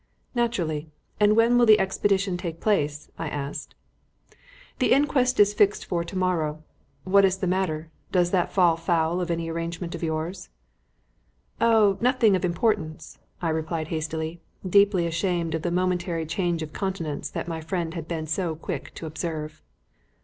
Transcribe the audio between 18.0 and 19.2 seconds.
been so quick to